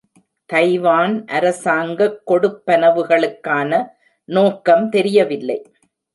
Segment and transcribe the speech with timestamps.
[0.45, 3.71] Taiwan அரசாங்கக் கொடுப்பனவுகளுக்கான
[4.29, 5.59] நோக்கம் தெரியவில்லை.